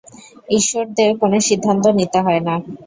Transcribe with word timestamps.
ঈশ্বরদের 0.49 1.09
কোনো 1.21 1.37
সিদ্ধান্ত 1.47 1.83
নিতে 1.99 2.19
হয় 2.21 2.41
না। 2.47 2.55